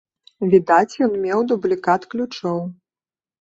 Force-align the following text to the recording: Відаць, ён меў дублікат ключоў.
Відаць, 0.53 0.95
ён 1.07 1.13
меў 1.25 1.43
дублікат 1.51 2.09
ключоў. 2.15 2.59